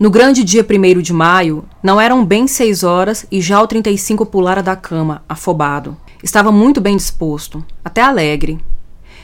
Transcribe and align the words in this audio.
No 0.00 0.08
grande 0.08 0.42
dia 0.42 0.66
1 0.66 1.02
de 1.02 1.12
maio, 1.12 1.62
não 1.82 2.00
eram 2.00 2.24
bem 2.24 2.46
seis 2.46 2.82
horas 2.82 3.26
e 3.30 3.38
já 3.38 3.60
o 3.60 3.66
35 3.66 4.24
pulara 4.24 4.62
da 4.62 4.74
cama, 4.74 5.22
afobado. 5.28 5.94
Estava 6.24 6.50
muito 6.50 6.80
bem 6.80 6.96
disposto, 6.96 7.62
até 7.84 8.00
alegre. 8.00 8.58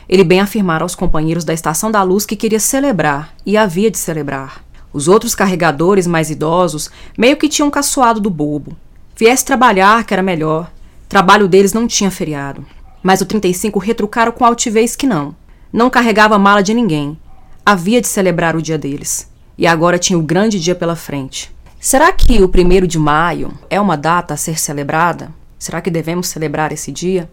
Ele 0.07 0.23
bem 0.23 0.39
afirmara 0.39 0.85
aos 0.85 0.95
companheiros 0.95 1.45
da 1.45 1.55
Estação 1.55 1.91
da 1.91 2.03
Luz 2.03 2.27
que 2.27 2.37
queria 2.37 2.61
celebrar, 2.61 3.35
e 3.47 3.57
havia 3.57 3.91
de 3.91 3.97
celebrar. 3.97 4.63
Os 4.93 5.09
outros 5.09 5.35
carregadores 5.35 6.07
mais 6.07 6.29
idosos 6.29 6.91
meio 7.17 7.39
que 7.39 7.49
tinham 7.49 7.71
caçoado 7.71 8.21
do 8.21 8.29
bobo. 8.29 8.77
Viesse 9.17 9.47
trabalhar, 9.47 10.05
que 10.05 10.13
era 10.13 10.23
melhor. 10.23 10.71
Trabalho 11.09 11.49
deles 11.49 11.73
não 11.73 11.87
tinha 11.87 12.11
feriado. 12.11 12.67
Mas 13.03 13.23
o 13.23 13.25
35 13.25 13.79
retrucaram 13.79 14.31
com 14.31 14.45
altivez 14.45 14.95
que 14.95 15.07
não. 15.07 15.35
Não 15.73 15.89
carregava 15.89 16.39
mala 16.39 16.63
de 16.63 16.75
ninguém. 16.75 17.19
Havia 17.65 18.03
de 18.03 18.09
celebrar 18.09 18.55
o 18.55 18.61
dia 18.61 18.77
deles. 18.77 19.35
E 19.59 19.67
agora 19.67 19.99
tinha 19.99 20.19
o 20.19 20.23
grande 20.23 20.61
dia 20.61 20.75
pela 20.75 20.95
frente. 20.95 21.51
Será 21.81 22.13
que 22.13 22.43
o 22.43 22.49
primeiro 22.49 22.87
de 22.87 22.99
maio 22.99 23.55
é 23.71 23.81
uma 23.81 23.97
data 23.97 24.35
a 24.35 24.37
ser 24.37 24.59
celebrada? 24.59 25.33
Será 25.59 25.81
que 25.81 25.91
devemos 25.91 26.29
celebrar 26.29 26.73
esse 26.73 26.93
dia? 26.93 27.31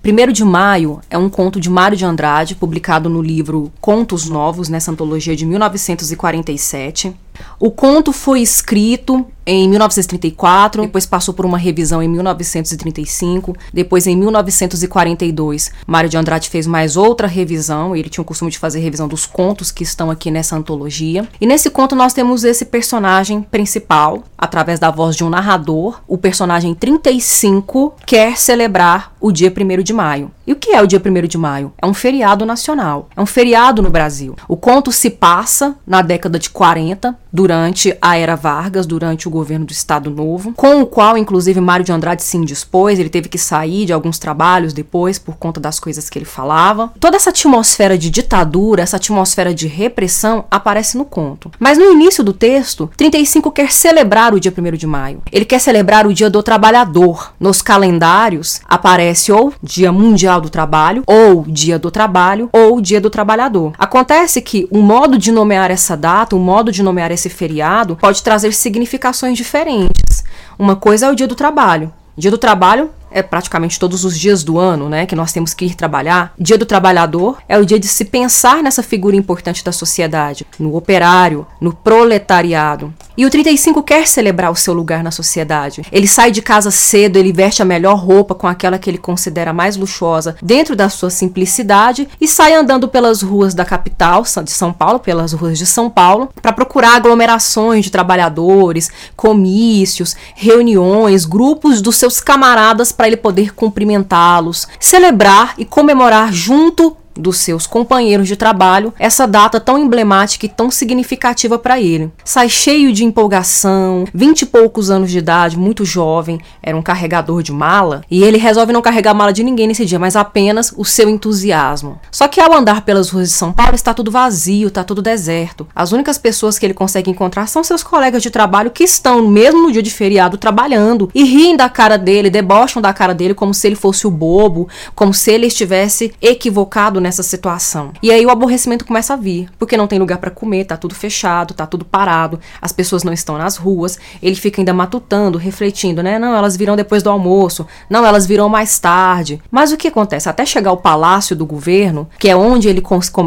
Primeiro 0.00 0.32
de 0.32 0.44
Maio 0.44 1.00
é 1.10 1.18
um 1.18 1.28
conto 1.28 1.60
de 1.60 1.68
Mário 1.68 1.96
de 1.96 2.04
Andrade, 2.04 2.54
publicado 2.54 3.10
no 3.10 3.20
livro 3.20 3.72
Contos 3.80 4.26
Novos, 4.30 4.68
nessa 4.68 4.92
antologia 4.92 5.34
de 5.34 5.44
1947. 5.44 7.12
O 7.58 7.70
conto 7.70 8.12
foi 8.12 8.40
escrito 8.40 9.26
em 9.46 9.68
1934, 9.68 10.82
depois 10.82 11.06
passou 11.06 11.32
por 11.32 11.46
uma 11.46 11.56
revisão 11.56 12.02
em 12.02 12.08
1935, 12.08 13.56
depois 13.72 14.06
em 14.08 14.16
1942, 14.16 15.70
Mário 15.86 16.10
de 16.10 16.16
Andrade 16.16 16.50
fez 16.50 16.66
mais 16.66 16.96
outra 16.96 17.28
revisão, 17.28 17.94
ele 17.94 18.08
tinha 18.08 18.22
o 18.22 18.24
costume 18.24 18.50
de 18.50 18.58
fazer 18.58 18.80
revisão 18.80 19.06
dos 19.06 19.24
contos 19.24 19.70
que 19.70 19.84
estão 19.84 20.10
aqui 20.10 20.32
nessa 20.32 20.56
antologia. 20.56 21.28
E 21.40 21.46
nesse 21.46 21.70
conto 21.70 21.94
nós 21.94 22.12
temos 22.12 22.42
esse 22.42 22.64
personagem 22.64 23.40
principal, 23.40 24.24
através 24.36 24.80
da 24.80 24.90
voz 24.90 25.14
de 25.14 25.22
um 25.22 25.30
narrador, 25.30 26.00
o 26.08 26.18
personagem 26.18 26.74
35 26.74 27.94
quer 28.04 28.36
celebrar 28.36 29.14
o 29.20 29.30
dia 29.30 29.52
1 29.52 29.82
de 29.82 29.92
maio. 29.92 30.30
E 30.46 30.52
o 30.52 30.56
que 30.56 30.70
é 30.70 30.82
o 30.82 30.86
dia 30.86 31.02
1 31.04 31.26
de 31.26 31.38
maio? 31.38 31.72
É 31.80 31.86
um 31.86 31.94
feriado 31.94 32.44
nacional, 32.44 33.08
é 33.16 33.20
um 33.20 33.26
feriado 33.26 33.82
no 33.82 33.90
Brasil. 33.90 34.36
O 34.48 34.56
conto 34.56 34.92
se 34.92 35.10
passa 35.10 35.76
na 35.86 36.02
década 36.02 36.38
de 36.38 36.50
40, 36.50 37.16
durante 37.32 37.96
a 38.00 38.16
era 38.16 38.34
Vargas, 38.34 38.86
durante 38.86 39.28
o 39.28 39.30
governo 39.36 39.66
do 39.66 39.72
Estado 39.72 40.10
Novo, 40.10 40.52
com 40.54 40.80
o 40.80 40.86
qual, 40.86 41.16
inclusive, 41.16 41.60
Mário 41.60 41.84
de 41.84 41.92
Andrade 41.92 42.22
se 42.22 42.36
indispôs, 42.36 42.98
ele 42.98 43.08
teve 43.08 43.28
que 43.28 43.38
sair 43.38 43.86
de 43.86 43.92
alguns 43.92 44.18
trabalhos 44.18 44.72
depois 44.72 45.18
por 45.18 45.36
conta 45.36 45.60
das 45.60 45.78
coisas 45.78 46.08
que 46.08 46.18
ele 46.18 46.24
falava. 46.24 46.92
Toda 47.00 47.16
essa 47.16 47.30
atmosfera 47.30 47.96
de 47.98 48.10
ditadura, 48.10 48.82
essa 48.82 48.96
atmosfera 48.96 49.54
de 49.54 49.66
repressão 49.66 50.44
aparece 50.50 50.96
no 50.96 51.04
conto. 51.04 51.50
Mas 51.58 51.78
no 51.78 51.92
início 51.92 52.24
do 52.24 52.32
texto, 52.32 52.90
35 52.96 53.50
quer 53.50 53.72
celebrar 53.72 54.34
o 54.34 54.40
dia 54.40 54.52
1 54.56 54.76
de 54.76 54.86
maio. 54.86 55.22
Ele 55.30 55.44
quer 55.44 55.58
celebrar 55.58 56.06
o 56.06 56.14
dia 56.14 56.30
do 56.30 56.42
trabalhador. 56.42 57.32
Nos 57.38 57.60
calendários 57.62 58.60
aparece 58.66 59.32
ou 59.32 59.52
Dia 59.62 59.92
Mundial 59.92 60.40
do 60.40 60.48
Trabalho, 60.48 61.02
ou 61.06 61.44
Dia 61.46 61.78
do 61.78 61.90
Trabalho, 61.90 62.48
ou 62.52 62.80
Dia 62.80 63.00
do 63.00 63.10
Trabalhador. 63.10 63.72
Acontece 63.78 64.40
que 64.40 64.66
o 64.70 64.78
modo 64.78 65.18
de 65.18 65.32
nomear 65.32 65.70
essa 65.70 65.96
data, 65.96 66.36
o 66.36 66.38
modo 66.38 66.70
de 66.72 66.82
nomear 66.82 67.10
esse 67.10 67.28
feriado 67.28 67.96
pode 67.96 68.22
trazer 68.22 68.52
significações 68.52 69.25
diferentes. 69.32 70.24
Uma 70.58 70.76
coisa 70.76 71.06
é 71.06 71.10
o 71.10 71.14
dia 71.14 71.26
do 71.26 71.34
trabalho. 71.34 71.92
Dia 72.16 72.30
do 72.30 72.38
trabalho 72.38 72.90
é 73.10 73.22
praticamente 73.22 73.78
todos 73.78 74.04
os 74.04 74.18
dias 74.18 74.42
do 74.42 74.58
ano, 74.58 74.88
né, 74.88 75.06
que 75.06 75.14
nós 75.14 75.32
temos 75.32 75.54
que 75.54 75.66
ir 75.66 75.74
trabalhar. 75.74 76.32
Dia 76.38 76.58
do 76.58 76.66
trabalhador 76.66 77.38
é 77.48 77.58
o 77.58 77.64
dia 77.64 77.78
de 77.78 77.88
se 77.88 78.04
pensar 78.04 78.62
nessa 78.62 78.82
figura 78.82 79.16
importante 79.16 79.64
da 79.64 79.72
sociedade, 79.72 80.46
no 80.58 80.76
operário, 80.76 81.46
no 81.60 81.72
proletariado. 81.72 82.92
E 83.16 83.24
o 83.24 83.30
35 83.30 83.82
quer 83.82 84.06
celebrar 84.06 84.50
o 84.50 84.56
seu 84.56 84.74
lugar 84.74 85.02
na 85.02 85.10
sociedade. 85.10 85.80
Ele 85.90 86.06
sai 86.06 86.30
de 86.30 86.42
casa 86.42 86.70
cedo, 86.70 87.16
ele 87.16 87.32
veste 87.32 87.62
a 87.62 87.64
melhor 87.64 87.96
roupa 87.96 88.34
com 88.34 88.46
aquela 88.46 88.78
que 88.78 88.90
ele 88.90 88.98
considera 88.98 89.54
mais 89.54 89.74
luxuosa 89.74 90.36
dentro 90.42 90.76
da 90.76 90.90
sua 90.90 91.08
simplicidade 91.08 92.06
e 92.20 92.28
sai 92.28 92.52
andando 92.52 92.88
pelas 92.88 93.22
ruas 93.22 93.54
da 93.54 93.64
capital 93.64 94.22
de 94.44 94.50
São 94.50 94.70
Paulo, 94.70 94.98
pelas 94.98 95.32
ruas 95.32 95.58
de 95.58 95.64
São 95.64 95.88
Paulo, 95.88 96.28
para 96.42 96.52
procurar 96.52 96.94
aglomerações 96.94 97.86
de 97.86 97.90
trabalhadores, 97.90 98.90
comícios, 99.16 100.14
reuniões, 100.34 101.24
grupos 101.24 101.80
dos 101.80 101.96
seus 101.96 102.20
camaradas 102.20 102.92
para 102.92 103.05
ele 103.06 103.16
poder 103.16 103.54
cumprimentá-los, 103.54 104.66
celebrar 104.78 105.54
e 105.58 105.64
comemorar 105.64 106.32
junto 106.32 106.96
dos 107.16 107.38
seus 107.38 107.66
companheiros 107.66 108.28
de 108.28 108.36
trabalho 108.36 108.92
essa 108.98 109.26
data 109.26 109.58
tão 109.60 109.78
emblemática 109.78 110.46
e 110.46 110.48
tão 110.48 110.70
significativa 110.70 111.58
para 111.58 111.80
ele. 111.80 112.10
Sai 112.24 112.48
cheio 112.48 112.92
de 112.92 113.04
empolgação, 113.04 114.04
vinte 114.12 114.42
e 114.42 114.46
poucos 114.46 114.90
anos 114.90 115.10
de 115.10 115.18
idade, 115.18 115.58
muito 115.58 115.84
jovem, 115.84 116.40
era 116.62 116.76
um 116.76 116.82
carregador 116.82 117.42
de 117.42 117.52
mala, 117.52 118.02
e 118.10 118.22
ele 118.22 118.38
resolve 118.38 118.72
não 118.72 118.82
carregar 118.82 119.14
mala 119.14 119.32
de 119.32 119.42
ninguém 119.42 119.66
nesse 119.66 119.84
dia, 119.84 119.98
mas 119.98 120.16
apenas 120.16 120.72
o 120.76 120.84
seu 120.84 121.08
entusiasmo. 121.08 121.98
Só 122.10 122.28
que 122.28 122.40
ao 122.40 122.52
andar 122.52 122.82
pelas 122.82 123.10
ruas 123.10 123.28
de 123.28 123.34
São 123.34 123.52
Paulo 123.52 123.74
está 123.74 123.94
tudo 123.94 124.10
vazio, 124.10 124.68
está 124.68 124.84
tudo 124.84 125.02
deserto. 125.02 125.66
As 125.74 125.92
únicas 125.92 126.18
pessoas 126.18 126.58
que 126.58 126.66
ele 126.66 126.74
consegue 126.74 127.10
encontrar 127.10 127.46
são 127.46 127.64
seus 127.64 127.82
colegas 127.82 128.22
de 128.22 128.30
trabalho 128.30 128.70
que 128.70 128.84
estão, 128.84 129.26
mesmo 129.26 129.62
no 129.62 129.72
dia 129.72 129.82
de 129.82 129.90
feriado, 129.90 130.36
trabalhando 130.36 131.10
e 131.14 131.24
riem 131.24 131.56
da 131.56 131.68
cara 131.68 131.96
dele, 131.96 132.30
debocham 132.30 132.82
da 132.82 132.92
cara 132.92 133.14
dele 133.14 133.34
como 133.34 133.54
se 133.54 133.66
ele 133.66 133.76
fosse 133.76 134.06
o 134.06 134.10
bobo, 134.10 134.68
como 134.94 135.12
se 135.12 135.30
ele 135.30 135.46
estivesse 135.46 136.12
equivocado 136.20 137.00
nessa 137.06 137.22
situação. 137.22 137.92
E 138.02 138.10
aí 138.10 138.26
o 138.26 138.30
aborrecimento 138.30 138.84
começa 138.84 139.14
a 139.14 139.16
vir, 139.16 139.48
porque 139.60 139.76
não 139.76 139.86
tem 139.86 139.96
lugar 139.96 140.18
para 140.18 140.28
comer, 140.28 140.64
tá 140.64 140.76
tudo 140.76 140.92
fechado, 140.92 141.54
tá 141.54 141.64
tudo 141.64 141.84
parado, 141.84 142.40
as 142.60 142.72
pessoas 142.72 143.04
não 143.04 143.12
estão 143.12 143.38
nas 143.38 143.56
ruas. 143.56 143.96
Ele 144.20 144.34
fica 144.34 144.60
ainda 144.60 144.74
matutando, 144.74 145.38
refletindo, 145.38 146.02
né? 146.02 146.18
Não, 146.18 146.34
elas 146.34 146.56
virão 146.56 146.74
depois 146.74 147.04
do 147.04 147.10
almoço, 147.10 147.64
não, 147.88 148.04
elas 148.04 148.26
virão 148.26 148.48
mais 148.48 148.76
tarde. 148.80 149.40
Mas 149.52 149.70
o 149.70 149.76
que 149.76 149.86
acontece? 149.86 150.28
Até 150.28 150.44
chegar 150.44 150.70
ao 150.70 150.78
palácio 150.78 151.36
do 151.36 151.46
governo, 151.46 152.08
que 152.18 152.28
é 152.28 152.34
onde 152.34 152.68
ele 152.68 152.82